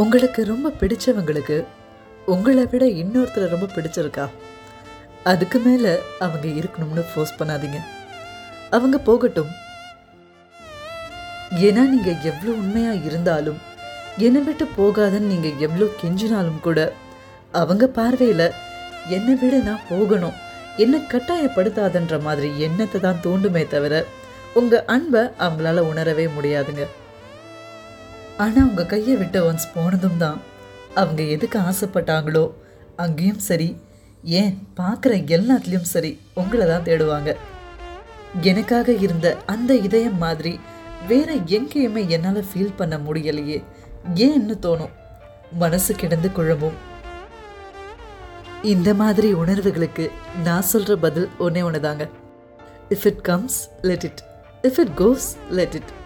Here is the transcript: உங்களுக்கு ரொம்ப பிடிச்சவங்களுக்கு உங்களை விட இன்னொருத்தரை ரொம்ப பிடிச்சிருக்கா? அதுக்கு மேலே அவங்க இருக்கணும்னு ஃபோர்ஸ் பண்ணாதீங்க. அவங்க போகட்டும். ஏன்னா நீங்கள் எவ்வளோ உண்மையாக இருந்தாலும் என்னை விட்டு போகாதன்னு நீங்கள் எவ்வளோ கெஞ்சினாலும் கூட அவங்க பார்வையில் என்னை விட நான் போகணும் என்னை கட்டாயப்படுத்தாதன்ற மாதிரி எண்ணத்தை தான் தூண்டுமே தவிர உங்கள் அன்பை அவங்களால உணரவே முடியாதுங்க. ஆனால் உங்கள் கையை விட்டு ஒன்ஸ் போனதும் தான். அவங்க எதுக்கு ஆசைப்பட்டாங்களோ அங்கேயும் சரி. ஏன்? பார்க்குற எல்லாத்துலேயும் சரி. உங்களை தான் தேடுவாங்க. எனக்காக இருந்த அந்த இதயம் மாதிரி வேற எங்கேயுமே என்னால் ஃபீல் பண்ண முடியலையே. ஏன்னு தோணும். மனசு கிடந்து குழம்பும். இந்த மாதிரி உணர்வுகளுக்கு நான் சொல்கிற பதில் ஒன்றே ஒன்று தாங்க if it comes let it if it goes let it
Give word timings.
உங்களுக்கு 0.00 0.44
ரொம்ப 0.44 0.68
பிடிச்சவங்களுக்கு 0.80 1.56
உங்களை 2.34 2.64
விட 2.72 2.84
இன்னொருத்தரை 3.00 3.46
ரொம்ப 3.54 3.66
பிடிச்சிருக்கா? 3.74 4.24
அதுக்கு 5.30 5.58
மேலே 5.58 5.92
அவங்க 6.24 6.46
இருக்கணும்னு 6.60 7.02
ஃபோர்ஸ் 7.10 7.38
பண்ணாதீங்க. 7.38 7.78
அவங்க 8.76 8.98
போகட்டும். 8.98 9.50
ஏன்னா 11.66 11.82
நீங்கள் 11.94 12.22
எவ்வளோ 12.30 12.52
உண்மையாக 12.62 13.04
இருந்தாலும் 13.08 13.58
என்னை 14.26 14.40
விட்டு 14.46 14.64
போகாதன்னு 14.78 15.30
நீங்கள் 15.32 15.60
எவ்வளோ 15.66 15.88
கெஞ்சினாலும் 16.00 16.64
கூட 16.66 16.80
அவங்க 17.60 17.86
பார்வையில் 17.98 18.46
என்னை 19.16 19.34
விட 19.42 19.54
நான் 19.68 19.86
போகணும் 19.88 20.38
என்னை 20.82 21.00
கட்டாயப்படுத்தாதன்ற 21.12 22.16
மாதிரி 22.22 22.60
எண்ணத்தை 22.66 23.00
தான் 23.00 23.22
தூண்டுமே 23.26 23.66
தவிர 23.66 24.04
உங்கள் 24.60 24.84
அன்பை 24.94 25.22
அவங்களால 25.44 25.84
உணரவே 25.90 26.26
முடியாதுங்க. 26.36 26.84
ஆனால் 28.38 28.68
உங்கள் 28.68 28.86
கையை 28.86 29.16
விட்டு 29.16 29.52
ஒன்ஸ் 29.52 29.68
போனதும் 29.74 30.16
தான். 30.16 30.40
அவங்க 30.94 31.22
எதுக்கு 31.22 31.58
ஆசைப்பட்டாங்களோ 31.58 32.52
அங்கேயும் 32.96 33.38
சரி. 33.38 33.76
ஏன்? 34.24 34.68
பார்க்குற 34.76 35.10
எல்லாத்துலேயும் 35.10 35.90
சரி. 35.94 36.20
உங்களை 36.34 36.66
தான் 36.66 36.82
தேடுவாங்க. 36.82 37.36
எனக்காக 38.40 38.92
இருந்த 38.92 39.36
அந்த 39.46 39.74
இதயம் 39.74 40.18
மாதிரி 40.18 40.60
வேற 41.08 41.34
எங்கேயுமே 41.34 42.06
என்னால் 42.06 42.44
ஃபீல் 42.54 42.72
பண்ண 42.76 42.96
முடியலையே. 42.96 43.64
ஏன்னு 44.14 44.54
தோணும். 44.62 44.90
மனசு 45.52 45.94
கிடந்து 45.94 46.28
குழம்பும். 46.28 46.90
இந்த 48.62 48.94
மாதிரி 48.94 49.32
உணர்வுகளுக்கு 49.32 50.10
நான் 50.44 50.62
சொல்கிற 50.62 50.96
பதில் 50.96 51.28
ஒன்றே 51.38 51.62
ஒன்று 51.62 51.80
தாங்க 51.80 52.08
if 52.88 53.06
it 53.06 53.20
comes 53.20 53.70
let 53.82 54.04
it 54.04 54.22
if 54.62 54.80
it 54.80 54.88
goes 54.96 55.36
let 55.50 55.74
it 55.74 56.01